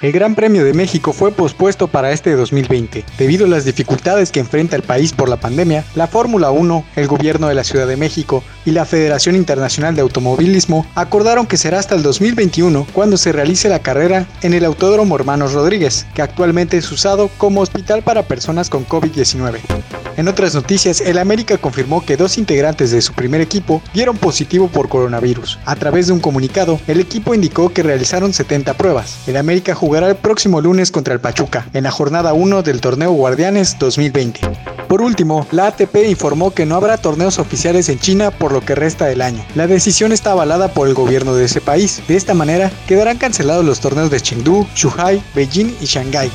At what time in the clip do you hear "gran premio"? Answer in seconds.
0.12-0.64